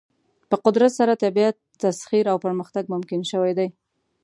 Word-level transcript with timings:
په 0.49 0.55
قدرت 0.65 0.91
سره 0.99 1.21
طبیعت 1.23 1.55
تسخیر 1.83 2.25
او 2.31 2.37
پرمختګ 2.45 2.83
ممکن 2.93 3.19
شوی 3.31 3.53
دی. 3.59 3.67